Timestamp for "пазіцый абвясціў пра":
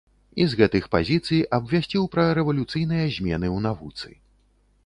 0.95-2.25